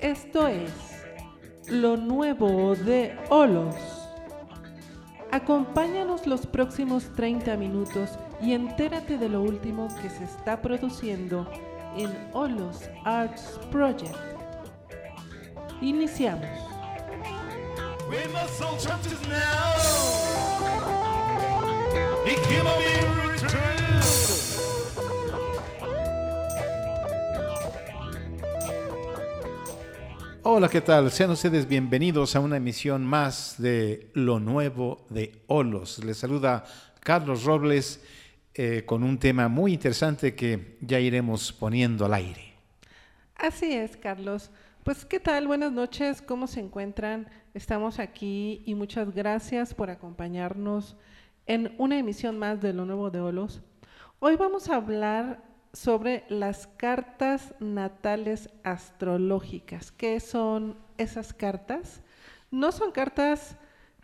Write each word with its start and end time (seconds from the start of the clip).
Esto 0.00 0.48
es 0.48 0.70
lo 1.68 1.96
nuevo 1.96 2.74
de 2.74 3.16
Olos. 3.30 3.76
Acompáñanos 5.30 6.26
los 6.26 6.46
próximos 6.46 7.10
30 7.16 7.56
minutos 7.56 8.10
y 8.40 8.52
entérate 8.52 9.18
de 9.18 9.28
lo 9.28 9.42
último 9.42 9.88
que 10.00 10.10
se 10.10 10.24
está 10.24 10.60
produciendo 10.60 11.50
en 11.96 12.10
Olos 12.32 12.88
Arts 13.04 13.58
Project. 13.70 14.14
Iniciamos. 15.80 16.48
When 18.06 18.32
my 18.32 18.46
Hola, 30.56 30.68
¿qué 30.68 30.82
tal? 30.82 31.10
Sean 31.10 31.30
ustedes 31.30 31.66
bienvenidos 31.66 32.36
a 32.36 32.40
una 32.40 32.58
emisión 32.58 33.04
más 33.04 33.60
de 33.60 34.12
Lo 34.14 34.38
Nuevo 34.38 35.04
de 35.10 35.42
Olos. 35.48 36.04
Les 36.04 36.16
saluda 36.16 36.62
Carlos 37.00 37.42
Robles 37.42 38.00
eh, 38.54 38.84
con 38.86 39.02
un 39.02 39.18
tema 39.18 39.48
muy 39.48 39.72
interesante 39.72 40.36
que 40.36 40.78
ya 40.80 41.00
iremos 41.00 41.52
poniendo 41.52 42.04
al 42.04 42.14
aire. 42.14 42.54
Así 43.34 43.72
es, 43.72 43.96
Carlos. 43.96 44.52
Pues, 44.84 45.04
¿qué 45.04 45.18
tal? 45.18 45.48
Buenas 45.48 45.72
noches, 45.72 46.22
¿cómo 46.22 46.46
se 46.46 46.60
encuentran? 46.60 47.28
Estamos 47.52 47.98
aquí 47.98 48.62
y 48.64 48.76
muchas 48.76 49.12
gracias 49.12 49.74
por 49.74 49.90
acompañarnos 49.90 50.96
en 51.46 51.74
una 51.78 51.98
emisión 51.98 52.38
más 52.38 52.62
de 52.62 52.72
Lo 52.72 52.84
Nuevo 52.84 53.10
de 53.10 53.20
Olos. 53.20 53.60
Hoy 54.20 54.36
vamos 54.36 54.68
a 54.68 54.76
hablar 54.76 55.42
sobre 55.74 56.24
las 56.28 56.68
cartas 56.68 57.52
natales 57.58 58.48
astrológicas. 58.62 59.90
¿Qué 59.90 60.20
son 60.20 60.76
esas 60.96 61.34
cartas? 61.34 62.00
No 62.50 62.70
son 62.70 62.92
cartas 62.92 63.56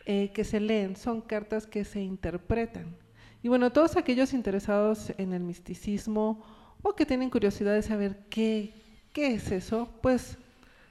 eh, 0.05 0.33
que 0.35 0.43
se 0.45 0.59
leen, 0.59 0.97
son 0.97 1.21
cartas 1.21 1.67
que 1.67 1.85
se 1.85 2.01
interpretan. 2.01 2.97
Y 3.43 3.49
bueno, 3.49 3.71
todos 3.71 3.97
aquellos 3.97 4.35
interesados 4.35 5.13
en 5.17 5.33
el 5.33 5.43
misticismo 5.43 6.45
o 6.83 6.95
que 6.95 7.07
tienen 7.07 7.31
curiosidad 7.31 7.75
de 7.75 7.83
saber 7.83 8.19
qué, 8.29 8.75
qué 9.13 9.35
es 9.35 9.53
eso, 9.53 9.89
pues 10.03 10.39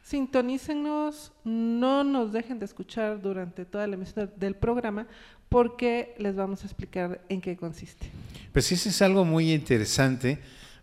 sintonícenos, 0.02 1.34
no 1.44 2.04
nos 2.04 2.32
dejen 2.32 2.58
de 2.58 2.66
escuchar 2.66 3.22
durante 3.22 3.66
toda 3.66 3.86
la 3.86 3.96
emisión 3.96 4.32
del 4.38 4.56
programa 4.56 5.08
porque 5.50 6.16
les 6.18 6.36
vamos 6.36 6.64
a 6.64 6.68
explicar 6.68 7.22
en 7.28 7.42
qué 7.42 7.58
consiste. 7.58 8.10
Pues 8.54 8.72
eso 8.72 8.88
es 8.90 9.02
algo 9.02 9.26
muy 9.26 9.54
interesante 9.54 10.40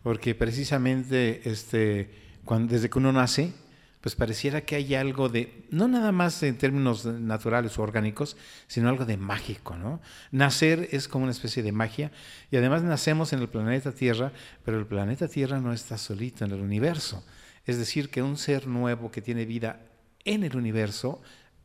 porque 0.07 0.37
precisamente 0.37 1.51
este, 1.51 2.09
cuando, 2.45 2.73
desde 2.73 2.89
que 2.89 2.99
uno 3.01 3.11
nace, 3.11 3.53
pues 4.01 4.15
pareciera 4.15 4.61
que 4.61 4.77
hay 4.77 4.95
algo 4.95 5.29
de, 5.29 5.67
no 5.71 5.89
nada 5.89 6.13
más 6.13 6.45
en 6.45 6.57
términos 6.59 7.07
naturales 7.07 7.77
o 7.77 7.83
orgánicos, 7.83 8.37
sino 8.69 8.89
algo 8.89 9.05
de 9.05 9.17
mágico, 9.17 9.77
¿no? 9.77 10.01
Nacer 10.31 10.89
es 10.93 11.09
como 11.09 11.25
una 11.25 11.33
especie 11.33 11.65
de 11.65 11.73
magia 11.73 12.13
y 12.53 12.57
además 12.57 12.85
nacemos 12.85 13.33
en 13.33 13.41
el 13.41 13.49
planeta 13.49 13.91
Tierra, 13.91 14.31
pero 14.65 14.79
el 14.79 14.87
planeta 14.87 15.27
Tierra 15.27 15.59
no 15.59 15.73
está 15.73 15.99
solito 15.99 16.45
en 16.45 16.53
el 16.53 16.61
universo. 16.61 17.25
Es 17.65 17.77
decir, 17.77 18.09
que 18.09 18.23
un 18.23 18.37
ser 18.37 18.69
nuevo 18.69 19.11
que 19.11 19.23
tiene 19.23 19.45
vida 19.45 19.81
en 20.25 20.45
el 20.45 20.57
universo, 20.57 21.21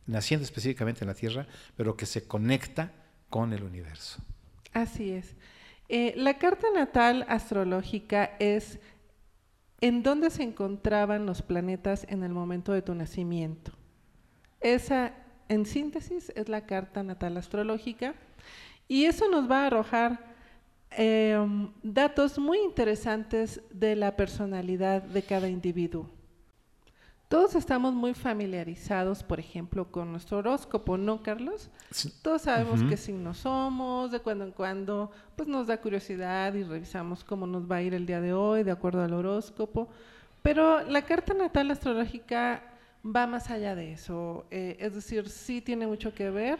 naciendo 0.08 0.42
específicamente 0.42 1.04
en 1.04 1.08
la 1.10 1.14
Tierra, 1.14 1.46
pero 1.76 1.96
que 1.96 2.06
se 2.06 2.24
conecta 2.24 2.90
con 3.30 3.52
el 3.52 3.62
universo. 3.62 4.20
Así 4.72 5.12
es. 5.12 5.36
Eh, 5.94 6.14
la 6.16 6.38
carta 6.38 6.68
natal 6.74 7.26
astrológica 7.28 8.30
es 8.38 8.80
en 9.82 10.02
dónde 10.02 10.30
se 10.30 10.42
encontraban 10.42 11.26
los 11.26 11.42
planetas 11.42 12.06
en 12.08 12.22
el 12.22 12.32
momento 12.32 12.72
de 12.72 12.80
tu 12.80 12.94
nacimiento. 12.94 13.72
Esa, 14.62 15.12
en 15.50 15.66
síntesis, 15.66 16.32
es 16.34 16.48
la 16.48 16.64
carta 16.64 17.02
natal 17.02 17.36
astrológica 17.36 18.14
y 18.88 19.04
eso 19.04 19.28
nos 19.28 19.50
va 19.50 19.64
a 19.64 19.66
arrojar 19.66 20.18
em, 20.92 21.70
datos 21.82 22.38
muy 22.38 22.60
interesantes 22.60 23.60
de 23.70 23.94
la 23.94 24.16
personalidad 24.16 25.02
de 25.02 25.22
cada 25.22 25.50
individuo. 25.50 26.08
Todos 27.32 27.54
estamos 27.54 27.94
muy 27.94 28.12
familiarizados, 28.12 29.22
por 29.22 29.40
ejemplo, 29.40 29.90
con 29.90 30.10
nuestro 30.10 30.36
horóscopo, 30.36 30.98
¿no, 30.98 31.22
Carlos? 31.22 31.70
Todos 32.20 32.42
sabemos 32.42 32.82
qué 32.82 32.98
signos 32.98 33.38
somos, 33.38 34.12
de 34.12 34.20
cuando 34.20 34.44
en 34.44 34.50
cuando 34.50 35.10
pues 35.34 35.48
nos 35.48 35.66
da 35.66 35.80
curiosidad 35.80 36.52
y 36.52 36.62
revisamos 36.62 37.24
cómo 37.24 37.46
nos 37.46 37.62
va 37.62 37.76
a 37.76 37.82
ir 37.82 37.94
el 37.94 38.04
día 38.04 38.20
de 38.20 38.34
hoy 38.34 38.64
de 38.64 38.70
acuerdo 38.70 39.02
al 39.02 39.14
horóscopo. 39.14 39.88
Pero 40.42 40.82
la 40.82 41.06
carta 41.06 41.32
natal 41.32 41.70
astrológica 41.70 42.64
va 43.02 43.26
más 43.26 43.50
allá 43.50 43.74
de 43.74 43.92
eso, 43.92 44.44
eh, 44.50 44.76
es 44.78 44.94
decir, 44.94 45.30
sí 45.30 45.62
tiene 45.62 45.86
mucho 45.86 46.12
que 46.12 46.28
ver 46.28 46.58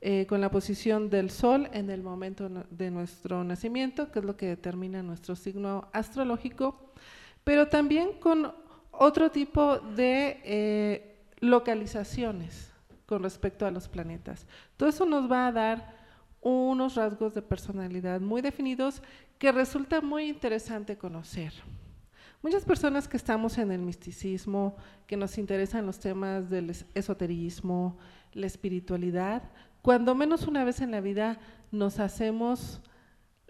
eh, 0.00 0.26
con 0.28 0.40
la 0.40 0.52
posición 0.52 1.10
del 1.10 1.30
Sol 1.30 1.68
en 1.72 1.90
el 1.90 2.04
momento 2.04 2.48
de 2.70 2.92
nuestro 2.92 3.42
nacimiento, 3.42 4.12
que 4.12 4.20
es 4.20 4.24
lo 4.24 4.36
que 4.36 4.46
determina 4.46 5.02
nuestro 5.02 5.34
signo 5.34 5.88
astrológico, 5.92 6.92
pero 7.42 7.66
también 7.66 8.12
con 8.20 8.62
otro 8.92 9.30
tipo 9.30 9.78
de 9.78 10.40
eh, 10.44 11.16
localizaciones 11.40 12.70
con 13.06 13.22
respecto 13.22 13.66
a 13.66 13.70
los 13.70 13.88
planetas. 13.88 14.46
Todo 14.76 14.88
eso 14.88 15.04
nos 15.04 15.30
va 15.30 15.48
a 15.48 15.52
dar 15.52 16.02
unos 16.40 16.94
rasgos 16.94 17.34
de 17.34 17.42
personalidad 17.42 18.20
muy 18.20 18.42
definidos 18.42 19.02
que 19.38 19.52
resulta 19.52 20.00
muy 20.00 20.28
interesante 20.28 20.96
conocer. 20.96 21.52
Muchas 22.42 22.64
personas 22.64 23.06
que 23.06 23.16
estamos 23.16 23.58
en 23.58 23.70
el 23.70 23.80
misticismo, 23.80 24.76
que 25.06 25.16
nos 25.16 25.38
interesan 25.38 25.86
los 25.86 26.00
temas 26.00 26.50
del 26.50 26.74
esoterismo, 26.94 27.98
la 28.32 28.46
espiritualidad, 28.46 29.42
cuando 29.80 30.14
menos 30.14 30.46
una 30.46 30.64
vez 30.64 30.80
en 30.80 30.90
la 30.90 31.00
vida 31.00 31.38
nos 31.70 32.00
hacemos 32.00 32.80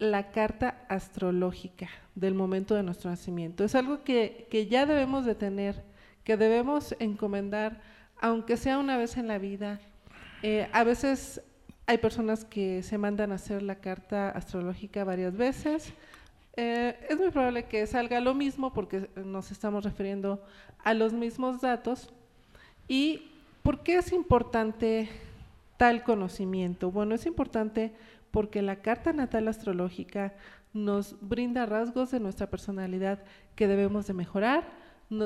la 0.02 0.32
carta 0.32 0.84
astrológica 0.88 1.88
del 2.14 2.34
momento 2.34 2.74
de 2.74 2.82
nuestro 2.82 3.10
nacimiento. 3.10 3.64
Es 3.64 3.74
algo 3.74 4.02
que, 4.02 4.48
ya 4.70 4.84
debemos 4.84 5.24
de 5.24 5.34
tener, 5.34 5.82
que 6.24 6.36
debemos 6.36 6.94
encomendar, 6.98 7.80
aunque 8.20 8.56
sea 8.56 8.78
una 8.78 8.96
vez 8.96 9.16
en 9.16 9.28
la 9.28 9.38
vida. 9.38 9.80
Eh, 10.42 10.68
a 10.72 10.84
veces 10.84 11.40
hay 11.86 11.98
personas 11.98 12.44
que 12.44 12.82
se 12.82 12.98
mandan 12.98 13.32
a 13.32 13.36
hacer 13.36 13.62
la 13.62 13.76
carta 13.76 14.30
astrológica 14.30 15.04
varias 15.04 15.36
veces. 15.36 15.92
Eh, 16.56 16.96
es 17.08 17.19
muy 17.19 17.30
probable 17.30 17.64
que 17.64 17.86
salga 17.86 18.20
lo 18.20 18.34
mismo 18.34 18.72
porque 18.72 19.08
nos 19.16 19.50
estamos 19.50 19.84
refiriendo 19.84 20.42
a 20.84 20.94
los 20.94 21.12
mismos 21.12 21.60
datos. 21.60 22.12
¿Y 22.88 23.30
por 23.62 23.82
qué 23.82 23.96
es 23.96 24.12
importante 24.12 25.08
tal 25.76 26.02
conocimiento? 26.02 26.90
Bueno, 26.90 27.14
es 27.14 27.24
importante 27.26 27.92
porque 28.32 28.62
la 28.62 28.76
carta 28.76 29.12
natal 29.12 29.47
astrológica 29.47 30.34
nos 30.72 31.16
brinda 31.20 31.66
rasgos 31.66 32.10
de 32.10 32.19
nuestra 32.19 32.50
personalidad 32.50 33.22
que 33.54 33.69
debemos 33.69 34.06
de 34.09 34.15
mejorar. 34.15 34.82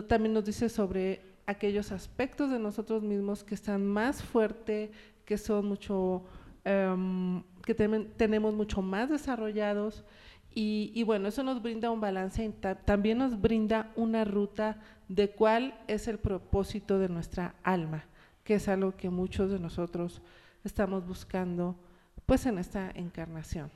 también 0.09 0.34
nos 0.34 0.44
dice 0.44 0.69
sobre 0.69 1.22
aquellos 1.47 1.93
aspectos 1.93 2.50
de 2.50 2.59
nosotros 2.59 3.05
mismos 3.05 3.44
que 3.44 3.55
están 3.55 3.87
más 3.87 4.21
fuertes, 4.21 4.91
que 5.25 5.39
son 5.39 5.67
mucho, 5.67 6.25
em, 6.65 7.44
que 7.65 7.75
tenemos 7.75 8.53
mucho 8.53 8.83
más 8.83 9.09
desarrollados. 9.09 10.05
Y, 10.53 11.03
bueno, 11.05 11.28
eso 11.28 11.43
nos 11.44 11.62
brinda 11.62 11.91
un 11.91 12.00
balance 12.00 12.43
y 12.43 12.49
también 12.84 13.19
nos 13.19 13.41
brinda 13.41 13.93
una 13.94 14.25
ruta 14.25 14.81
de 15.06 15.31
cuál 15.31 15.78
es 15.87 16.09
el 16.09 16.19
propósito 16.19 16.99
de 16.99 17.11
nuestra 17.11 17.55
alma, 17.62 18.06
que 18.43 18.55
es 18.55 18.67
algo 18.67 18.97
que 18.97 19.11
muchos 19.11 19.50
de 19.50 19.61
nosotros 19.61 20.23
estamos 20.65 21.06
buscando 21.06 21.77
pues 22.26 22.44
en 22.47 22.59
esta 22.59 22.90
encarnación. 22.94 23.70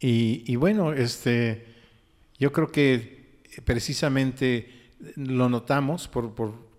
Y, 0.00 0.56
bueno, 0.56 0.92
este, 0.92 1.66
yo 2.38 2.52
creo 2.52 2.68
que 2.68 3.42
precisamente 3.64 4.90
lo 5.16 5.48
notamos, 5.48 6.08
por, 6.08 6.32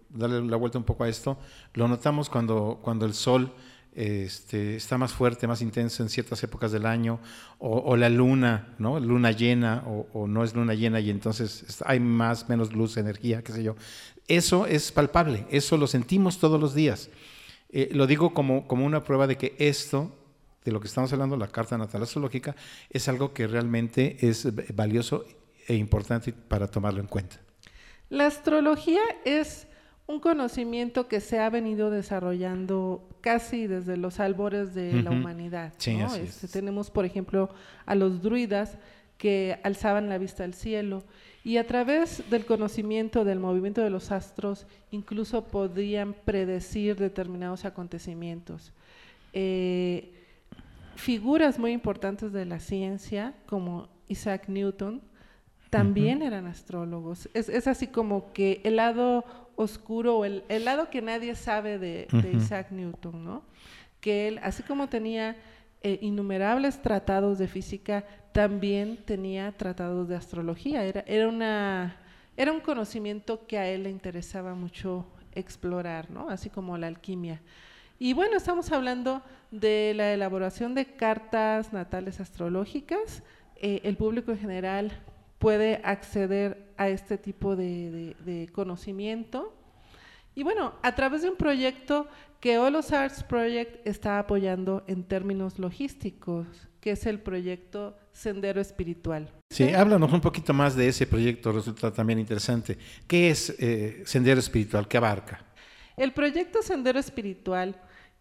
darle 0.09 0.41
la 0.41 0.57
vuelta 0.57 0.77
un 0.77 0.83
poco 0.83 1.03
a 1.03 1.09
esto, 1.09 1.38
lo 1.74 1.88
notamos 1.88 2.30
cuando, 2.30 2.80
cuando 2.81 3.06
el 3.06 3.13
sol 3.13 3.53
este, 3.94 4.77
está 4.77 4.97
más 4.97 5.12
fuerte, 5.12 5.47
más 5.47 5.62
intenso 5.62 6.01
en 6.01 6.09
ciertas 6.09 6.41
épocas 6.44 6.71
del 6.71 6.86
año, 6.86 7.19
o, 7.59 7.97
la 7.97 8.09
luna, 8.09 8.74
¿no? 8.77 9.00
Luna 9.00 9.31
llena, 9.31 9.83
o, 9.86 10.27
no 10.27 10.44
es 10.44 10.56
luna 10.56 10.74
llena 10.74 11.01
y 11.01 11.09
entonces 11.09 11.83
hay 11.86 12.00
más, 12.00 12.47
menos 12.47 12.74
luz, 12.74 12.95
energía, 12.95 13.44
qué 13.44 13.51
sé 13.51 13.63
yo. 13.63 13.75
Eso 14.27 14.65
es 14.65 14.91
palpable, 14.94 15.45
eso 15.51 15.75
lo 15.75 15.88
sentimos 15.88 16.39
todos 16.39 16.59
los 16.59 16.74
días. 16.74 17.09
Eh, 17.71 17.89
lo 17.91 18.07
digo 18.07 18.33
como, 18.33 18.68
como 18.68 18.86
una 18.86 19.03
prueba 19.03 19.27
de 19.27 19.38
que 19.38 19.56
esto 19.59 20.15
de 20.63 20.71
lo 20.71 20.79
que 20.79 20.88
estamos 20.88 21.11
hablando, 21.13 21.38
la 21.38 21.47
carta 21.47 21.77
natal 21.77 22.03
astrológica, 22.03 22.56
es 22.89 23.07
algo 23.07 23.33
que 23.33 23.47
realmente 23.47 24.17
es 24.21 24.47
valioso 24.75 25.25
e 25.67 25.75
importante 25.75 26.33
para 26.33 26.67
tomarlo 26.67 27.00
en 27.00 27.07
cuenta. 27.07 27.38
La 28.09 28.25
astrología 28.25 29.01
es 29.23 29.67
un 30.07 30.19
conocimiento 30.19 31.07
que 31.07 31.21
se 31.21 31.38
ha 31.39 31.50
venido 31.51 31.91
desarrollando 31.91 33.07
casi 33.21 33.67
desde 33.67 33.95
los 33.95 34.19
albores 34.19 34.73
de 34.73 35.03
la 35.03 35.11
humanidad. 35.11 35.73
Sí, 35.77 36.00
este, 36.19 36.47
tenemos, 36.47 36.89
por 36.89 37.05
ejemplo, 37.05 37.50
a 37.85 37.94
los 37.94 38.23
druidas 38.23 38.79
que 39.19 39.59
alzaban 39.63 40.09
la 40.09 40.17
vista 40.17 40.44
al 40.44 40.55
cielo 40.55 41.03
y 41.44 41.57
a 41.57 41.67
través 41.67 42.27
del 42.31 42.45
conocimiento 42.45 43.23
del 43.23 43.39
movimiento 43.39 43.81
de 43.81 43.91
los 43.91 44.12
astros 44.12 44.65
incluso 44.91 45.44
podían 45.45 46.13
predecir 46.13 46.95
determinados 46.95 47.65
acontecimientos. 47.65 48.73
Eh, 49.33 50.19
figuras 51.00 51.57
muy 51.57 51.72
importantes 51.72 52.31
de 52.34 52.46
la 52.46 52.60
ciencia 52.60 53.34
como 53.46 53.88
Isaac 54.07 54.50
Newton 54.50 55.01
también 55.69 56.22
eran 56.22 56.46
astrólogos. 56.48 57.30
Es, 57.34 57.68
así 57.68 57.88
como 57.88 58.34
que 58.34 58.60
el 58.63 58.78
lado 58.78 59.24
oscuro 59.56 60.18
o 60.18 60.25
el, 60.25 60.44
lado 60.66 60.90
que 60.90 61.01
nadie 61.01 61.36
sabe 61.36 61.78
de, 61.78 62.07
de 62.12 62.31
Isaac 62.34 62.72
Newton, 62.72 63.24
¿no? 63.24 63.44
Que 64.01 64.28
él, 64.28 64.40
así 64.42 64.63
como 64.63 64.90
tenía 64.90 65.38
eh, 65.81 66.00
innumerables 66.01 66.81
tratados 66.81 67.38
de 67.38 67.48
física, 67.48 68.04
también 68.31 68.98
tenía 69.06 69.51
tratados 69.51 70.10
de 70.10 70.16
astrología. 70.16 70.84
Era, 70.84 71.04
era, 71.07 71.28
una, 71.28 71.98
era 72.36 72.51
un 72.51 72.62
conocimiento 72.62 73.46
que 73.46 73.57
a 73.57 73.68
él 73.69 73.84
le 73.84 73.90
interesaba 73.90 74.56
mucho 74.56 75.06
explorar, 75.34 76.10
¿no? 76.10 76.30
así 76.30 76.50
como 76.50 76.78
la 76.78 76.88
alquimia. 76.88 77.42
Y 78.01 78.13
bueno, 78.13 78.38
estamos 78.38 78.72
hablando 78.72 79.22
de 79.51 79.94
la 79.94 80.13
elaboración 80.13 80.74
de 80.74 80.86
cartas 80.86 81.74
natales 81.74 82.22
astrológicas. 82.22 83.24
Eh, 83.57 83.81
el 83.84 83.98
público 83.98 84.31
en 84.31 84.40
general 84.40 85.04
puede 85.38 85.81
acceder 85.84 86.72
a 86.78 86.88
este 86.88 87.18
tipo 87.18 87.57
de 87.57 88.50
conocimiento. 88.54 89.54
Y 90.34 90.44
bueno, 90.44 90.75
a 90.81 90.96
través 90.96 91.24
de 91.24 91.30
un 91.30 91.36
proyecto 91.36 92.07
que 92.40 92.57
Olos 92.57 92.94
Arts 92.94 93.22
Project 93.24 93.86
está 93.86 94.18
apoyando 94.18 94.86
en 94.88 95.04
términos 95.04 95.60
logísticos, 95.60 96.48
que 96.80 96.92
es 96.92 97.06
el 97.06 97.19
proyecto 97.19 97.98
Sendero 98.13 98.62
Espiritual. 98.62 99.30
Sí, 99.50 99.74
háblanos 99.74 100.13
un 100.13 100.22
poquito 100.22 100.54
más 100.54 100.74
de 100.74 100.88
ese 100.88 101.06
proyecto, 101.06 101.51
resulta 101.51 101.92
también 101.92 102.19
interesante. 102.19 102.78
¿Qué 103.07 103.30
es 103.30 103.54
eh, 103.60 104.04
Sendero 104.06 104.40
Espiritual? 104.40 104.88
¿Qué 104.88 104.96
abarca? 104.96 105.44
El 105.98 106.13
proyecto 106.13 106.62
Sendero 106.62 106.98
Espiritual 106.98 107.75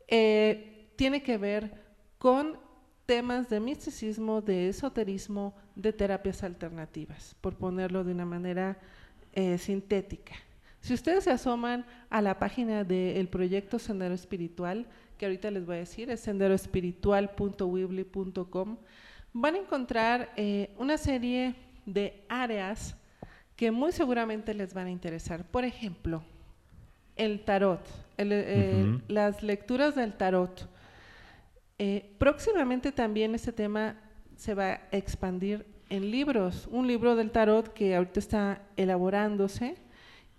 eh, 0.08 0.90
tiene 0.96 1.22
que 1.22 1.38
ver 1.38 1.72
con 2.18 2.58
temas 3.06 3.48
de 3.48 3.60
misticismo, 3.60 4.42
de 4.42 4.68
esoterismo, 4.68 5.54
de 5.74 5.92
terapias 5.92 6.42
alternativas, 6.42 7.34
por 7.40 7.56
ponerlo 7.56 8.04
de 8.04 8.12
una 8.12 8.26
manera 8.26 8.78
eh, 9.32 9.56
sintética. 9.58 10.34
Si 10.80 10.94
ustedes 10.94 11.24
se 11.24 11.30
asoman 11.30 11.84
a 12.10 12.20
la 12.20 12.38
página 12.38 12.84
del 12.84 13.28
proyecto 13.28 13.78
Sendero 13.78 14.14
Espiritual, 14.14 14.86
que 15.16 15.24
ahorita 15.26 15.50
les 15.50 15.64
voy 15.66 15.76
a 15.76 15.80
decir, 15.80 16.10
es 16.10 16.20
senderoespiritual.wibly.com, 16.20 18.76
van 19.32 19.54
a 19.54 19.58
encontrar 19.58 20.32
eh, 20.36 20.70
una 20.78 20.98
serie 20.98 21.54
de 21.86 22.24
áreas 22.28 22.96
que 23.56 23.70
muy 23.70 23.92
seguramente 23.92 24.52
les 24.54 24.74
van 24.74 24.86
a 24.86 24.90
interesar. 24.90 25.44
Por 25.44 25.64
ejemplo, 25.64 26.22
el 27.18 27.40
tarot, 27.44 27.80
eh, 28.16 28.98
las 29.08 29.42
lecturas 29.42 29.94
del 29.94 30.14
tarot. 30.14 30.68
Eh, 31.78 32.10
próximamente 32.18 32.90
también 32.90 33.34
este 33.34 33.52
tema 33.52 33.96
se 34.36 34.54
va 34.54 34.70
a 34.70 34.80
expandir 34.92 35.66
en 35.90 36.10
libros. 36.10 36.68
Un 36.70 36.86
libro 36.86 37.16
del 37.16 37.30
tarot 37.30 37.72
que 37.72 37.94
ahorita 37.94 38.20
está 38.20 38.62
elaborándose 38.76 39.76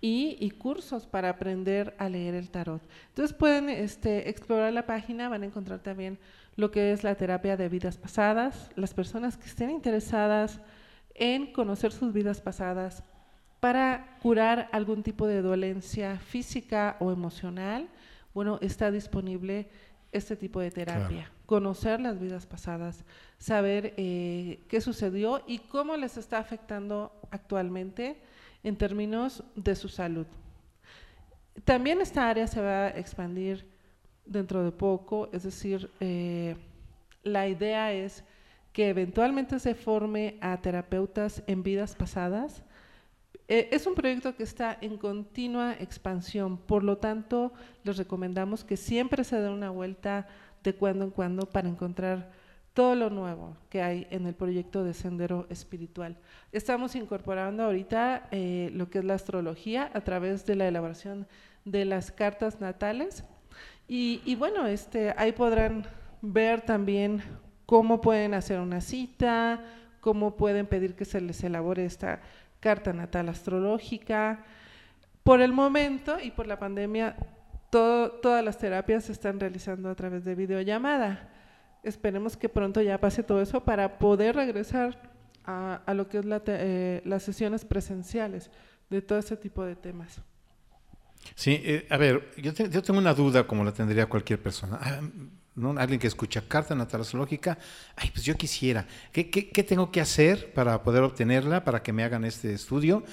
y, 0.00 0.50
cursos 0.52 1.06
para 1.06 1.28
aprender 1.28 1.94
a 1.98 2.08
leer 2.08 2.34
el 2.34 2.50
tarot. 2.50 2.82
Entonces 3.08 3.36
pueden 3.36 3.68
este, 3.68 4.30
explorar 4.30 4.72
la 4.72 4.86
página, 4.86 5.28
van 5.28 5.42
a 5.42 5.46
encontrar 5.46 5.80
también 5.80 6.18
lo 6.56 6.70
que 6.70 6.92
es 6.92 7.04
la 7.04 7.14
terapia 7.14 7.56
de 7.56 7.68
vidas 7.68 7.98
pasadas, 7.98 8.70
las 8.76 8.94
personas 8.94 9.36
que 9.36 9.46
estén 9.46 9.70
interesadas 9.70 10.60
en 11.14 11.52
conocer 11.52 11.92
sus 11.92 12.12
vidas 12.12 12.40
pasadas 12.40 13.02
para 13.60 14.16
curar 14.22 14.68
algún 14.72 15.02
tipo 15.02 15.26
de 15.26 15.42
dolencia 15.42 16.18
física 16.18 16.96
o 16.98 17.12
emocional, 17.12 17.88
bueno, 18.34 18.58
está 18.62 18.90
disponible 18.90 19.68
este 20.12 20.36
tipo 20.36 20.60
de 20.60 20.70
terapia. 20.70 21.30
Conocer 21.46 22.00
las 22.00 22.18
vidas 22.18 22.46
pasadas, 22.46 23.04
saber 23.38 23.94
eh, 23.96 24.64
qué 24.68 24.80
sucedió 24.80 25.42
y 25.46 25.58
cómo 25.58 25.96
les 25.96 26.16
está 26.16 26.38
afectando 26.38 27.12
actualmente 27.30 28.20
en 28.62 28.76
términos 28.76 29.44
de 29.56 29.74
su 29.74 29.88
salud. 29.88 30.26
También 31.64 32.00
esta 32.00 32.28
área 32.28 32.46
se 32.46 32.60
va 32.60 32.86
a 32.86 32.88
expandir 32.88 33.66
dentro 34.24 34.62
de 34.64 34.72
poco, 34.72 35.28
es 35.32 35.42
decir, 35.42 35.90
eh, 36.00 36.56
la 37.22 37.48
idea 37.48 37.92
es 37.92 38.24
que 38.72 38.88
eventualmente 38.88 39.58
se 39.58 39.74
forme 39.74 40.38
a 40.40 40.56
terapeutas 40.60 41.42
en 41.46 41.62
vidas 41.62 41.96
pasadas. 41.96 42.62
Eh, 43.50 43.68
es 43.72 43.84
un 43.88 43.96
proyecto 43.96 44.36
que 44.36 44.44
está 44.44 44.78
en 44.80 44.96
continua 44.96 45.72
expansión, 45.72 46.56
por 46.56 46.84
lo 46.84 46.98
tanto, 46.98 47.52
les 47.82 47.96
recomendamos 47.96 48.62
que 48.62 48.76
siempre 48.76 49.24
se 49.24 49.40
den 49.40 49.50
una 49.50 49.70
vuelta 49.70 50.28
de 50.62 50.72
cuando 50.72 51.04
en 51.04 51.10
cuando 51.10 51.46
para 51.46 51.68
encontrar 51.68 52.30
todo 52.74 52.94
lo 52.94 53.10
nuevo 53.10 53.56
que 53.68 53.82
hay 53.82 54.06
en 54.10 54.28
el 54.28 54.34
proyecto 54.34 54.84
de 54.84 54.94
Sendero 54.94 55.48
Espiritual. 55.50 56.16
Estamos 56.52 56.94
incorporando 56.94 57.64
ahorita 57.64 58.28
eh, 58.30 58.70
lo 58.72 58.88
que 58.88 59.00
es 59.00 59.04
la 59.04 59.14
astrología 59.14 59.90
a 59.94 60.00
través 60.02 60.46
de 60.46 60.54
la 60.54 60.68
elaboración 60.68 61.26
de 61.64 61.84
las 61.86 62.12
cartas 62.12 62.60
natales 62.60 63.24
y, 63.88 64.36
bueno, 64.36 64.68
este, 64.68 65.12
ahí 65.16 65.32
podrán 65.32 65.88
ver 66.22 66.60
también 66.60 67.20
cómo 67.66 68.00
pueden 68.00 68.34
hacer 68.34 68.60
una 68.60 68.80
cita, 68.80 69.64
cómo 70.00 70.36
pueden 70.36 70.66
pedir 70.66 70.94
que 70.94 71.04
se 71.04 71.20
les 71.20 71.42
elabore 71.42 71.84
esta 71.84 72.20
carta 72.60 72.92
natal 72.92 73.28
astrológica. 73.28 74.44
Por 75.24 75.40
el 75.40 75.52
momento 75.52 76.18
y 76.22 76.30
por 76.30 76.46
la 76.46 76.58
pandemia, 76.58 77.16
todas 77.70 78.44
las 78.44 78.58
terapias 78.58 79.04
se 79.04 79.12
están 79.12 79.40
realizando 79.40 79.90
a 79.90 79.94
través 79.94 80.24
de 80.24 80.34
videollamada 80.34 81.30
esperemos 81.82 82.36
que 82.36 82.48
pronto 82.48 82.82
ya 82.82 82.98
pase 82.98 83.22
todo 83.22 83.40
eso 83.40 83.64
para 83.64 83.98
poder 83.98 84.36
regresar 84.36 85.10
a, 85.44 85.94
lo 85.94 86.08
que 86.08 86.18
es 86.18 86.24
eh, 86.46 87.02
las 87.04 87.24
sesiones 87.24 87.64
presenciales 87.64 88.50
de 88.88 89.02
todo 89.02 89.18
ese 89.18 89.36
tipo 89.36 89.64
de 89.64 89.74
temas. 89.74 90.20
Sí, 91.34 91.60
eh, 91.64 91.86
a 91.90 91.96
ver, 91.96 92.30
yo, 92.36 92.54
tengo 92.54 92.98
una 92.98 93.14
duda 93.14 93.46
como 93.46 93.64
la 93.64 93.72
tendría 93.72 94.06
cualquier 94.06 94.40
persona. 94.40 94.78
Ah, 94.80 95.00
¿no? 95.54 95.74
Alguien 95.78 96.00
que 96.00 96.06
escucha 96.06 96.42
carta 96.46 96.74
natal 96.74 97.02
astrológica, 97.02 97.58
ay, 97.96 98.10
pues 98.12 98.24
yo 98.24 98.36
quisiera. 98.36 98.86
¿Qué, 99.12 99.30
¿Qué, 99.30 99.62
tengo 99.64 99.90
que 99.90 100.00
hacer 100.00 100.52
para 100.52 100.82
poder 100.82 101.02
obtenerla, 101.02 101.64
para 101.64 101.82
que 101.82 101.92
me 101.92 102.04
hagan 102.04 102.24
este 102.24 102.52
estudio? 102.52 103.04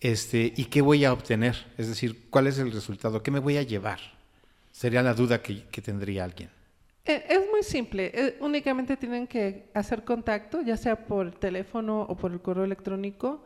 Este, 0.00 0.52
¿Y 0.56 0.66
qué 0.66 0.82
voy 0.82 1.04
a 1.04 1.12
obtener? 1.12 1.56
Es 1.78 1.88
decir, 1.88 2.28
¿cuál 2.30 2.46
es 2.46 2.58
el 2.58 2.72
resultado? 2.72 3.22
¿Qué 3.22 3.30
me 3.30 3.38
voy 3.38 3.56
a 3.56 3.62
llevar? 3.62 4.00
Sería 4.72 5.02
la 5.02 5.14
duda 5.14 5.42
que 5.42 5.82
tendría 5.82 6.24
alguien. 6.24 6.50
Eh, 7.06 7.24
es 7.28 7.40
muy 7.52 7.62
simple, 7.62 8.10
eh, 8.12 8.36
únicamente 8.40 8.96
tienen 8.96 9.28
que 9.28 9.70
hacer 9.74 10.02
contacto, 10.02 10.60
ya 10.62 10.76
sea 10.76 11.06
por 11.06 11.30
teléfono 11.30 12.02
o 12.02 12.16
por 12.16 12.32
el 12.32 12.40
correo 12.40 12.64
electrónico, 12.64 13.44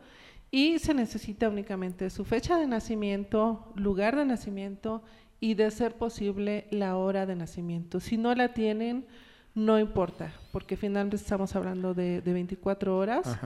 y 0.49 0.79
se 0.79 0.95
necesita 0.95 1.47
únicamente 1.47 2.09
su 2.09 2.25
fecha 2.25 2.57
de 2.57 2.65
nacimiento, 2.65 3.71
lugar 3.75 4.15
de 4.15 4.25
nacimiento 4.25 5.03
y, 5.41 5.55
de 5.55 5.69
ser 5.71 5.97
posible, 5.97 6.67
la 6.71 6.95
hora 6.95 7.25
de 7.25 7.35
nacimiento. 7.35 7.99
Si 7.99 8.15
no 8.15 8.33
la 8.35 8.53
tienen, 8.53 9.07
no 9.53 9.79
importa, 9.79 10.31
porque 10.53 10.77
finalmente 10.77 11.17
estamos 11.17 11.55
hablando 11.55 11.93
de, 11.93 12.21
24 12.21 12.95
horas 12.95 13.37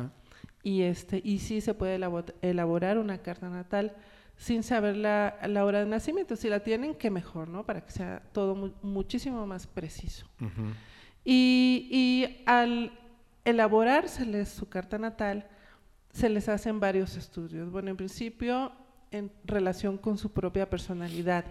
y 0.61 0.81
este 0.81 1.21
y 1.23 1.39
sí 1.39 1.61
se 1.61 1.73
puede 1.73 1.99
elaborar 2.41 2.97
una 2.97 3.19
carta 3.19 3.49
natal 3.49 3.95
sin 4.37 4.63
saber 4.63 4.97
la, 4.97 5.37
hora 5.63 5.79
de 5.79 5.85
nacimiento. 5.85 6.35
Si 6.35 6.49
la 6.49 6.59
tienen, 6.59 6.95
qué 6.95 7.09
mejor, 7.09 7.47
¿no? 7.47 7.65
Para 7.65 7.81
que 7.81 7.91
sea 7.91 8.21
todo 8.33 8.73
muchísimo 8.81 9.47
más 9.47 9.65
preciso. 9.65 10.27
y, 11.23 12.43
al 12.45 12.91
elaborárseles 13.45 14.49
su 14.49 14.67
carta 14.67 14.97
natal, 14.97 15.47
se 16.11 16.29
les 16.29 16.49
hacen 16.49 16.79
varios 16.79 17.15
estudios. 17.15 17.71
Bueno, 17.71 17.91
en 17.91 17.97
principio, 17.97 18.71
en 19.11 19.31
relación 19.45 19.97
con 19.97 20.17
su 20.17 20.31
propia 20.31 20.69
personalidad, 20.69 21.45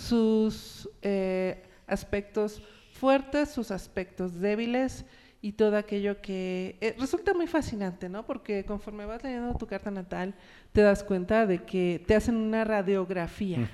sus 0.00 0.88
eh, 1.02 1.62
aspectos 1.86 2.62
fuertes, 2.92 3.50
sus 3.50 3.70
aspectos 3.70 4.40
débiles, 4.40 5.04
y 5.42 5.52
todo 5.52 5.76
aquello 5.76 6.20
que 6.20 6.76
eh, 6.80 6.94
resulta 6.98 7.32
muy 7.32 7.46
fascinante, 7.46 8.08
¿no? 8.08 8.26
Porque 8.26 8.64
conforme 8.64 9.06
vas 9.06 9.22
leyendo 9.22 9.54
tu 9.54 9.66
carta 9.66 9.90
natal, 9.90 10.34
te 10.72 10.82
das 10.82 11.02
cuenta 11.02 11.46
de 11.46 11.64
que 11.64 12.02
te 12.06 12.14
hacen 12.14 12.36
una 12.36 12.64
radiografía. 12.64 13.70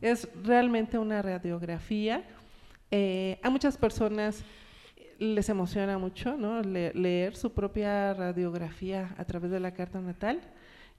Es 0.00 0.28
realmente 0.44 0.98
una 0.98 1.20
radiografía. 1.20 2.22
Eh, 2.92 3.40
a 3.42 3.50
muchas 3.50 3.76
personas 3.76 4.44
les 5.18 5.48
emociona 5.48 5.98
mucho, 5.98 6.36
¿no? 6.36 6.60
leer 6.62 7.36
su 7.36 7.52
propia 7.52 8.14
radiografía 8.14 9.14
a 9.16 9.24
través 9.24 9.50
de 9.50 9.60
la 9.60 9.72
carta 9.72 10.00
natal 10.00 10.40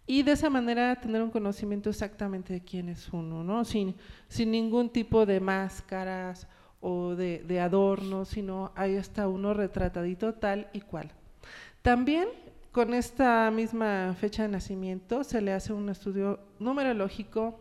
y 0.07 0.23
de 0.23 0.33
esa 0.33 0.49
manera 0.49 0.95
tener 0.95 1.21
un 1.21 1.31
conocimiento 1.31 1.89
exactamente 1.89 2.53
de 2.53 2.61
quién 2.61 2.89
es 2.89 3.09
uno, 3.11 3.43
¿no? 3.43 3.65
Sin, 3.65 3.95
sin 4.27 4.51
ningún 4.51 4.89
tipo 4.89 5.25
de 5.25 5.39
máscaras 5.39 6.47
o 6.79 7.15
de, 7.15 7.39
de 7.39 7.59
adorno, 7.59 8.25
sino 8.25 8.71
ahí 8.75 8.93
está 8.93 9.27
uno 9.27 9.53
retratadito 9.53 10.33
tal 10.35 10.67
y 10.73 10.81
cual. 10.81 11.11
También 11.81 12.27
con 12.71 12.93
esta 12.93 13.49
misma 13.51 14.15
fecha 14.19 14.43
de 14.43 14.49
nacimiento 14.49 15.23
se 15.23 15.41
le 15.41 15.53
hace 15.53 15.73
un 15.73 15.89
estudio 15.89 16.39
numerológico 16.59 17.59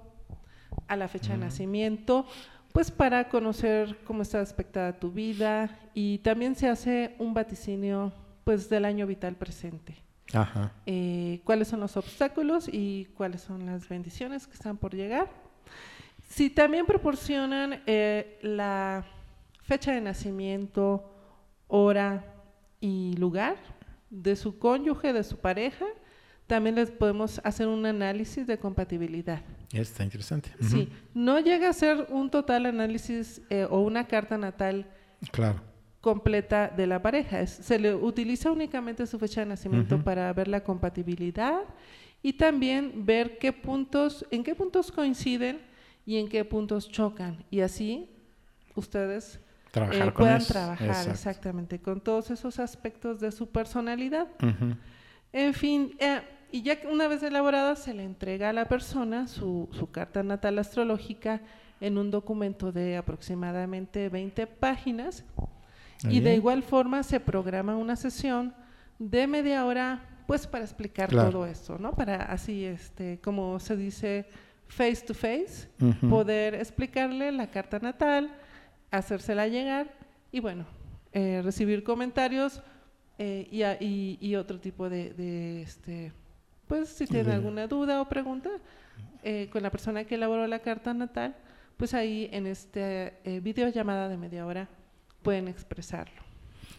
a 0.88 0.96
la 0.96 1.08
fecha 1.08 1.32
de 1.32 1.38
nacimiento, 1.38 2.26
pues 2.72 2.90
para 2.90 3.28
conocer 3.28 3.98
cómo 4.04 4.22
está 4.22 4.40
aspectada 4.40 4.98
tu 4.98 5.12
vida 5.12 5.78
y 5.94 6.18
también 6.18 6.56
se 6.56 6.68
hace 6.68 7.14
un 7.18 7.32
vaticinio 7.32 8.12
pues 8.42 8.68
del 8.68 8.84
año 8.84 9.06
vital 9.06 9.36
presente. 9.36 10.03
Ajá. 10.32 10.72
Eh, 10.86 11.40
cuáles 11.44 11.68
son 11.68 11.80
los 11.80 11.96
obstáculos 11.96 12.68
y 12.72 13.06
cuáles 13.16 13.42
son 13.42 13.66
las 13.66 13.88
bendiciones 13.88 14.46
que 14.46 14.54
están 14.54 14.76
por 14.76 14.94
llegar. 14.94 15.30
Si 16.28 16.50
también 16.50 16.86
proporcionan 16.86 17.82
eh, 17.86 18.38
la 18.42 19.04
fecha 19.62 19.92
de 19.92 20.00
nacimiento, 20.00 21.10
hora 21.68 22.24
y 22.80 23.14
lugar 23.16 23.56
de 24.10 24.36
su 24.36 24.58
cónyuge, 24.58 25.12
de 25.12 25.22
su 25.22 25.38
pareja, 25.38 25.86
también 26.46 26.74
les 26.74 26.90
podemos 26.90 27.40
hacer 27.44 27.68
un 27.68 27.86
análisis 27.86 28.46
de 28.46 28.58
compatibilidad. 28.58 29.42
Está 29.72 30.04
interesante. 30.04 30.50
Sí, 30.60 30.90
no 31.14 31.40
llega 31.40 31.68
a 31.68 31.72
ser 31.72 32.06
un 32.10 32.30
total 32.30 32.66
análisis 32.66 33.40
eh, 33.50 33.66
o 33.70 33.80
una 33.80 34.06
carta 34.06 34.36
natal 34.36 34.86
Claro. 35.30 35.60
Completa 36.04 36.68
de 36.68 36.86
la 36.86 37.00
pareja. 37.00 37.40
Es- 37.40 37.50
se 37.68 37.78
le 37.78 37.94
utiliza 37.94 38.52
únicamente 38.52 39.06
su 39.06 39.18
fecha 39.18 39.40
de 39.40 39.46
nacimiento 39.46 40.04
para 40.04 40.30
ver 40.34 40.48
la 40.48 40.62
compatibilidad 40.62 41.60
y 42.22 42.34
también 42.34 43.06
ver 43.06 43.38
qué 43.38 43.54
puntos, 43.54 44.26
en 44.30 44.44
qué 44.44 44.54
puntos 44.54 44.92
coinciden 44.92 45.62
y 46.04 46.18
en 46.18 46.28
qué 46.28 46.44
puntos 46.44 46.90
chocan. 46.90 47.42
Y 47.50 47.60
así 47.60 48.10
ustedes 48.74 49.40
Trabajar 49.70 50.08
eh, 50.08 50.12
con 50.12 50.24
puedan 50.24 50.36
eso. 50.42 50.52
trabajar 50.52 50.86
Exacto. 50.88 51.10
exactamente 51.12 51.78
con 51.80 52.00
todos 52.02 52.30
esos 52.30 52.58
aspectos 52.60 53.18
de 53.20 53.32
su 53.32 53.46
personalidad. 53.48 54.28
En 55.32 55.54
fin, 55.54 55.96
eh, 55.98 56.20
y 56.52 56.60
ya 56.62 56.78
una 56.92 57.08
vez 57.08 57.22
elaborada 57.22 57.74
se 57.76 57.94
le 57.94 58.04
entrega 58.04 58.50
a 58.50 58.52
la 58.52 58.66
persona 58.66 59.26
su, 59.26 59.68
su 59.72 59.90
carta 59.90 60.22
natal 60.22 60.58
astrológica 60.58 61.40
en 61.80 61.96
un 61.98 62.10
documento 62.10 62.70
de 62.72 62.96
aproximadamente 62.98 64.08
20 64.10 64.46
páginas 64.46 65.24
Y 66.10 66.20
de 66.20 66.34
igual 66.34 66.62
forma 66.62 67.02
se 67.02 67.20
programa 67.20 67.76
una 67.76 67.96
sesión 67.96 68.54
de 68.98 69.26
media 69.26 69.64
hora 69.64 70.02
pues 70.26 70.46
para 70.46 70.64
explicar 70.64 71.08
Claro. 71.10 71.30
todo 71.30 71.46
esto, 71.46 71.78
¿no? 71.78 71.92
Para 71.92 72.16
así, 72.24 72.64
este, 72.64 73.18
como 73.20 73.58
se 73.60 73.76
dice, 73.76 74.26
face 74.68 75.04
to 75.06 75.12
face, 75.14 75.68
poder 76.08 76.54
explicarle 76.54 77.30
la 77.32 77.46
carta 77.50 77.78
natal, 77.78 78.30
hacérsela 78.90 79.46
llegar 79.48 79.92
y 80.32 80.40
bueno, 80.40 80.64
eh, 81.12 81.40
recibir 81.44 81.82
comentarios 81.84 82.62
eh, 83.18 83.46
y, 83.50 83.62
a- 83.62 83.76
y- 83.80 84.16
y 84.20 84.34
otro 84.36 84.58
tipo 84.58 84.88
de, 84.88 85.12
de, 85.14 85.62
este, 85.62 86.12
pues 86.66 86.88
si 86.88 87.06
tienen 87.06 87.26
De- 87.26 87.32
alguna 87.34 87.66
duda 87.66 88.00
o 88.00 88.08
pregunta 88.08 88.50
eh, 89.22 89.48
con 89.52 89.62
la 89.62 89.70
persona 89.70 90.04
que 90.04 90.14
elaboró 90.16 90.46
la 90.46 90.58
carta 90.60 90.92
natal, 90.94 91.36
pues 91.76 91.92
ahí 91.94 92.28
en 92.32 92.46
este 92.46 93.14
eh, 93.24 93.40
videollamada 93.40 94.08
de 94.08 94.16
media 94.16 94.46
hora 94.46 94.68
pueden 95.24 95.48
expresarlo. 95.48 96.22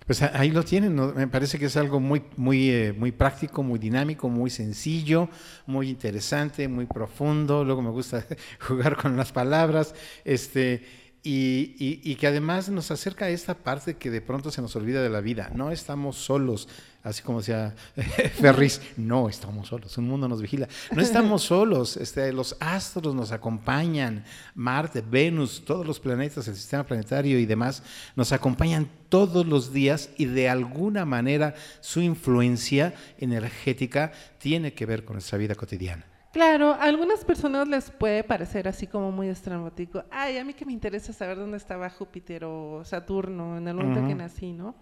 Pues 0.06 0.22
ahí 0.22 0.52
lo 0.52 0.64
tienen, 0.64 0.96
me 1.16 1.28
parece 1.28 1.58
que 1.58 1.66
es 1.66 1.76
algo 1.78 2.00
muy, 2.00 2.22
muy, 2.38 2.70
eh, 2.70 2.94
muy 2.96 3.12
práctico, 3.12 3.64
muy 3.64 3.80
dinámico, 3.80 4.30
muy 4.30 4.52
sencillo, 4.52 5.30
muy 5.66 5.90
interesante, 5.90 6.68
muy 6.68 6.86
profundo. 6.86 7.66
Luego 7.66 7.82
me 7.82 7.90
gusta 7.90 8.24
jugar 8.60 8.98
con 8.98 9.18
las 9.18 9.32
palabras, 9.32 9.96
este, 10.24 10.86
y, 11.26 11.76
y- 11.80 12.00
y 12.04 12.16
que 12.16 12.28
además 12.28 12.70
nos 12.70 12.92
acerca 12.92 13.26
a 13.26 13.30
esta 13.30 13.56
parte 13.56 13.96
que 13.96 14.10
de 14.12 14.22
pronto 14.22 14.52
se 14.52 14.62
nos 14.62 14.76
olvida 14.76 15.02
de 15.02 15.10
la 15.10 15.20
vida. 15.22 15.52
No 15.56 15.72
estamos 15.72 16.16
solos, 16.18 16.70
así 17.04 17.22
como 17.24 17.40
decía 17.40 17.76
Ferris, 18.40 18.80
no 18.96 19.28
estamos 19.28 19.68
solos, 19.68 19.98
un 19.98 20.08
mundo 20.08 20.28
nos 20.30 20.42
vigila. 20.42 20.68
No 20.92 21.02
estamos 21.02 21.42
solos, 21.54 21.98
este, 21.98 22.32
los 22.32 22.56
astros 22.60 23.16
nos 23.16 23.32
acompañan, 23.32 24.24
Marte, 24.54 25.02
Venus, 25.02 25.64
todos 25.66 25.86
los 25.86 26.00
planetas, 26.00 26.48
el 26.48 26.56
sistema 26.56 26.84
planetario 26.86 27.40
y 27.40 27.46
demás, 27.46 27.84
nos 28.16 28.32
acompañan 28.32 28.88
todos 29.10 29.46
los 29.48 29.74
días 29.74 30.12
y 30.18 30.26
de 30.26 30.48
alguna 30.48 31.06
manera 31.06 31.56
su 31.82 32.02
influencia 32.02 32.94
energética 33.18 34.12
tiene 34.38 34.74
que 34.74 34.86
ver 34.86 35.04
con 35.06 35.16
nuestra 35.16 35.38
vida 35.40 35.56
cotidiana. 35.56 36.06
Claro, 36.36 36.74
a 36.74 36.84
algunas 36.84 37.24
personas 37.24 37.66
les 37.66 37.90
puede 37.90 38.22
parecer 38.22 38.68
así 38.68 38.88
como 38.88 39.10
muy 39.10 39.30
estrambótico. 39.30 40.04
Ay, 40.12 40.38
a 40.38 40.44
mí 40.44 40.54
que 40.54 40.66
me 40.66 40.74
interesa 40.74 41.14
saber 41.14 41.38
dónde 41.38 41.56
estaba 41.56 41.90
Júpiter 41.90 42.44
o 42.44 42.84
Saturno 42.84 43.58
en 43.58 43.66
el 43.70 43.74
momento 43.74 44.06
que 44.06 44.16
nací, 44.16 44.52
¿no? 44.52 44.76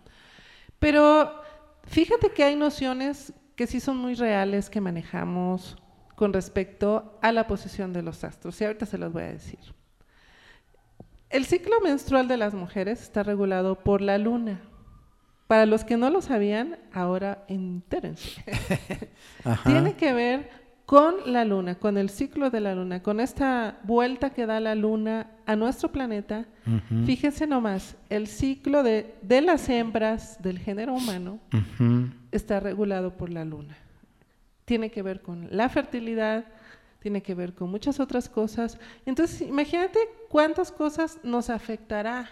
Pero 0.79 1.31
fíjate 1.83 2.31
que 2.31 2.43
hay 2.43 2.55
nociones 2.55 3.33
que 3.55 3.67
sí 3.67 3.79
son 3.79 3.97
muy 3.97 4.15
reales 4.15 4.67
que 4.67 4.81
manejamos 4.81 5.77
con 6.15 6.33
respecto 6.33 7.19
a 7.21 7.31
la 7.31 7.45
posición 7.45 7.93
de 7.93 8.01
los 8.01 8.23
astros. 8.23 8.59
Y 8.59 8.65
ahorita 8.65 8.87
se 8.87 8.97
los 8.97 9.13
voy 9.13 9.21
a 9.21 9.27
decir. 9.27 9.59
El 11.29 11.45
ciclo 11.45 11.81
menstrual 11.81 12.27
de 12.27 12.37
las 12.37 12.55
mujeres 12.55 12.99
está 12.99 13.21
regulado 13.21 13.75
por 13.75 14.01
la 14.01 14.17
luna. 14.17 14.59
Para 15.45 15.67
los 15.67 15.83
que 15.83 15.97
no 15.97 16.09
lo 16.09 16.23
sabían, 16.23 16.79
ahora 16.91 17.45
entérense. 17.47 18.43
Tiene 19.65 19.93
que 19.93 20.13
ver 20.13 20.62
con 20.85 21.15
la 21.31 21.45
luna, 21.45 21.75
con 21.75 21.97
el 21.97 22.09
ciclo 22.09 22.49
de 22.49 22.59
la 22.59 22.75
luna, 22.75 23.01
con 23.01 23.19
esta 23.19 23.79
vuelta 23.83 24.31
que 24.31 24.45
da 24.45 24.59
la 24.59 24.75
luna 24.75 25.27
a 25.45 25.55
nuestro 25.55 25.91
planeta. 25.91 26.45
Ujú, 26.67 27.05
Fíjense 27.05 27.47
nomás, 27.47 27.95
el 28.09 28.27
ciclo 28.27 28.83
de, 28.83 29.15
de 29.21 29.41
las 29.41 29.69
hembras 29.69 30.41
del 30.43 30.59
género 30.59 30.93
humano 30.93 31.39
está 32.31 32.59
regulado 32.59 33.15
por 33.15 33.29
la 33.29 33.45
luna. 33.45 33.77
Tiene 34.65 34.91
que 34.91 35.01
ver 35.01 35.21
con 35.21 35.47
la 35.51 35.69
fertilidad, 35.69 36.45
tiene 36.99 37.21
que 37.21 37.33
ver 37.33 37.53
con 37.53 37.69
muchas 37.69 37.99
otras 37.99 38.27
cosas. 38.29 38.77
Entonces, 39.05 39.41
imagínate 39.41 39.99
cuántas 40.29 40.71
cosas 40.71 41.19
nos 41.23 41.49
afectará 41.49 42.29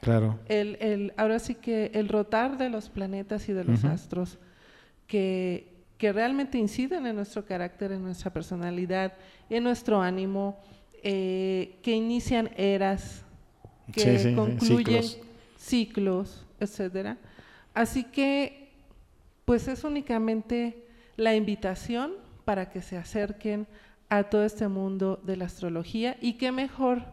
Claro. 0.00 0.40
el, 0.48 0.76
el- 0.80 1.12
ahora 1.16 1.38
sí 1.38 1.54
que 1.54 1.92
el 1.94 2.08
rotar 2.08 2.58
de 2.58 2.68
los 2.68 2.88
planetas 2.88 3.48
y 3.48 3.52
de 3.52 3.62
los 3.64 3.84
astros 3.84 4.38
que, 5.06 5.71
que 6.02 6.12
realmente 6.12 6.58
inciden 6.58 7.06
en 7.06 7.14
nuestro 7.14 7.46
carácter, 7.46 7.92
en 7.92 8.02
nuestra 8.02 8.32
personalidad, 8.32 9.12
en 9.48 9.62
nuestro 9.62 10.02
ánimo, 10.02 10.58
eh, 11.00 11.78
que 11.80 11.92
inician 11.92 12.50
eras, 12.56 13.24
que 13.92 14.00
Sí, 14.00 14.18
sí, 14.18 14.30
sí, 14.30 14.34
concluyen 14.34 15.04
ciclos. 15.04 15.26
ciclos, 15.56 16.46
etcétera. 16.58 17.18
Así 17.72 18.02
que, 18.02 18.72
pues 19.44 19.68
es 19.68 19.84
únicamente 19.84 20.88
la 21.16 21.36
invitación 21.36 22.14
para 22.44 22.68
que 22.70 22.82
se 22.82 22.96
acerquen 22.96 23.68
a 24.08 24.24
todo 24.24 24.44
este 24.44 24.66
mundo 24.66 25.20
de 25.22 25.36
la 25.36 25.44
astrología 25.44 26.16
y 26.20 26.32
qué 26.32 26.50
mejor 26.50 27.04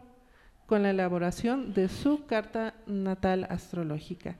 con 0.66 0.82
la 0.82 0.90
elaboración 0.90 1.74
de 1.74 1.88
su 1.88 2.26
carta 2.26 2.74
natal 2.86 3.46
astrológica. 3.50 4.34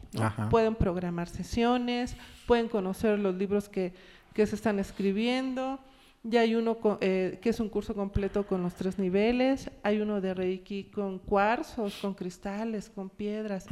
Pueden 0.51 0.75
programar 0.75 1.29
sesiones, 1.29 2.17
pueden 2.47 2.69
conocer 2.69 3.17
los 3.19 3.35
libros 3.37 3.69
que, 3.69 3.93
que 4.33 4.45
se 4.47 4.57
están 4.57 4.79
escribiendo. 4.81 5.79
Ya 6.25 6.41
hay 6.41 6.55
uno 6.57 6.79
eh, 7.01 7.39
que 7.43 7.51
es 7.51 7.61
un 7.61 7.69
curso 7.69 7.95
completo 7.95 8.45
con 8.47 8.63
los 8.63 8.75
tres 8.75 8.99
niveles. 8.99 9.71
Hay 9.83 10.01
uno 10.01 10.21
de 10.21 10.35
Reiki 10.35 10.85
con 10.85 11.19
cuarzos, 11.19 11.97
con 12.01 12.15
cristales, 12.15 12.89
con 12.91 13.09
piedras 13.11 13.67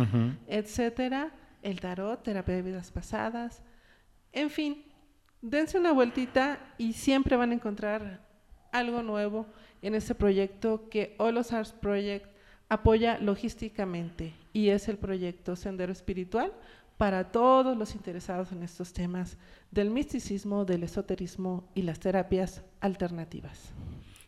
etcétera, 0.46 1.32
el 1.62 1.80
tarot, 1.80 2.22
terapia 2.22 2.54
de 2.56 2.62
vidas 2.62 2.90
pasadas, 2.92 3.62
en 4.32 4.50
fin, 4.50 4.84
dense 5.42 5.76
una 5.76 5.92
vueltita 5.92 6.58
y 6.78 6.94
siempre 6.94 7.36
van 7.36 7.50
a 7.50 7.54
encontrar 7.54 8.20
algo 8.70 9.02
nuevo 9.02 9.46
en 9.82 9.94
este 9.94 10.14
proyecto 10.14 10.88
que 10.88 11.14
Olos 11.18 11.52
Arts 11.52 11.72
Project 11.72 12.26
apoya 12.68 13.18
logísticamente 13.18 14.34
y 14.52 14.68
es 14.68 14.88
el 14.88 14.96
proyecto 14.96 15.56
Sendero 15.56 15.92
Espiritual 15.92 16.52
para 16.96 17.32
todos 17.32 17.76
los 17.76 17.94
interesados 17.94 18.52
en 18.52 18.62
estos 18.62 18.92
temas 18.92 19.36
del 19.70 19.90
misticismo, 19.90 20.64
del 20.64 20.84
esoterismo 20.84 21.68
y 21.74 21.82
las 21.82 21.98
terapias 21.98 22.62
alternativas. 22.80 23.72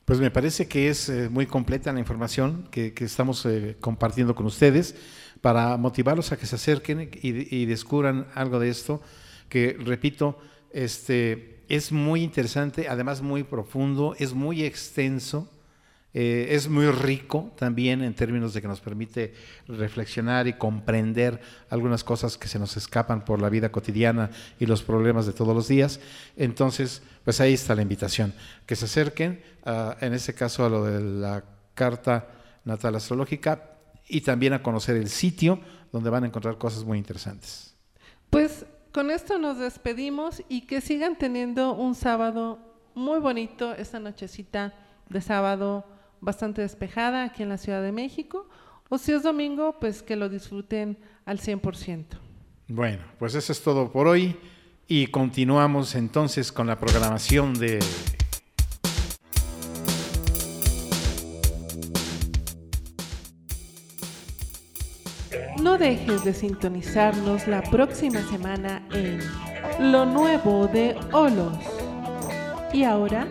Pues 0.04 0.18
me 0.18 0.30
parece 0.30 0.66
que 0.66 0.88
es 0.88 1.09
eh, 1.09 1.30
muy 1.30 1.47
completa 1.47 1.92
la 1.92 2.00
información 2.00 2.68
que, 2.71 2.92
que 2.92 3.04
estamos 3.04 3.47
eh, 3.47 3.76
compartiendo 3.80 4.35
con 4.35 4.44
ustedes 4.44 4.97
para 5.40 5.76
motivarlos 5.76 6.33
a 6.33 6.37
que 6.37 6.47
se 6.47 6.56
acerquen 6.56 7.09
y, 7.23 7.56
y 7.56 7.64
descubran 7.64 8.26
algo 8.35 8.59
de 8.59 8.68
esto, 8.68 9.00
que 9.49 9.76
repito, 9.78 10.38
este, 10.74 11.64
es 11.68 11.92
muy 11.92 12.22
interesante, 12.22 12.88
además 12.88 13.22
muy 13.22 13.44
profundo, 13.44 14.14
es 14.18 14.34
muy 14.34 14.64
extenso, 14.64 15.48
Eh, 16.16 16.54
es 16.54 16.68
muy 16.68 16.86
rico 16.92 17.50
también 17.58 18.00
en 18.00 18.14
términos 18.14 18.54
de 18.54 18.62
que 18.62 18.68
nos 18.68 18.80
permite 18.80 19.34
reflexionar 19.66 20.46
y 20.46 20.52
comprender 20.52 21.40
algunas 21.70 22.04
cosas 22.04 22.38
que 22.38 22.46
se 22.46 22.60
nos 22.60 22.76
escapan 22.76 23.24
por 23.24 23.42
la 23.42 23.50
vida 23.50 23.72
cotidiana 23.72 24.30
y 24.60 24.66
los 24.66 24.84
problemas 24.84 25.26
de 25.26 25.32
todos 25.32 25.56
los 25.56 25.66
días. 25.66 25.98
Entonces, 26.36 27.02
pues 27.24 27.40
ahí 27.40 27.54
está 27.54 27.74
la 27.74 27.82
invitación, 27.82 28.32
que 28.64 28.76
se 28.76 28.84
acerquen, 28.84 29.42
en 30.00 30.14
este 30.14 30.34
caso 30.34 30.64
a 30.64 30.68
lo 30.68 30.84
de 30.84 31.00
la 31.02 31.42
carta 31.74 32.28
natal 32.64 32.94
astrológica 32.94 33.74
y 34.06 34.20
también 34.20 34.52
a 34.52 34.62
conocer 34.62 34.94
el 34.96 35.08
sitio 35.08 35.58
donde 35.90 36.10
van 36.10 36.22
a 36.22 36.28
encontrar 36.28 36.58
cosas 36.58 36.84
muy 36.84 36.98
interesantes. 36.98 37.74
Pues 38.30 38.66
con 38.94 39.10
esto 39.10 39.40
nos 39.40 39.58
despedimos 39.58 40.40
y 40.48 40.62
que 40.62 40.80
sigan 40.80 41.18
teniendo 41.18 41.74
un 41.74 41.96
sábado 41.96 42.60
muy 42.94 43.18
bonito, 43.18 43.74
esta 43.74 43.98
nochecita 43.98 44.72
de 45.08 45.20
sábado 45.20 45.84
bastante 46.20 46.62
despejada 46.62 47.24
aquí 47.24 47.42
en 47.42 47.48
la 47.48 47.58
Ciudad 47.58 47.82
de 47.82 47.90
México. 47.90 48.48
O 48.88 48.96
si 48.96 49.10
es 49.10 49.24
domingo, 49.24 49.80
pues 49.80 50.00
que 50.00 50.14
lo 50.14 50.28
disfruten 50.28 50.96
al 51.24 51.40
100%. 51.40 52.04
Bueno, 52.68 53.02
pues 53.18 53.34
eso 53.34 53.50
es 53.50 53.60
todo 53.60 53.90
por 53.90 54.06
hoy 54.06 54.36
y 54.86 55.08
continuamos 55.08 55.96
entonces 55.96 56.52
con 56.52 56.68
la 56.68 56.78
programación 56.78 57.54
de... 57.54 57.80
No 65.74 65.78
dejes 65.78 66.22
de 66.22 66.32
sintonizarnos 66.32 67.48
la 67.48 67.60
próxima 67.60 68.22
semana 68.30 68.86
en 68.92 69.18
Lo 69.90 70.04
Nuevo 70.06 70.68
de 70.68 70.96
Olos. 71.12 71.58
Y 72.72 72.84
ahora 72.84 73.26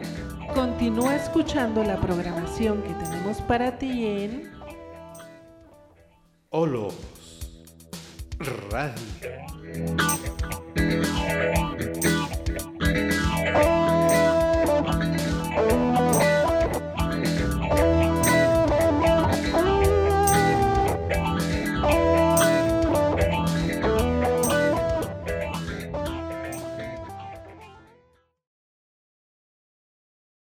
Continúa 0.53 1.15
escuchando 1.15 1.83
la 1.83 1.99
programación 1.99 2.83
que 2.83 2.93
tenemos 2.93 3.41
para 3.41 3.79
ti 3.79 4.05
en 4.05 4.51
Olos 6.49 6.93
Radio. 8.69 9.01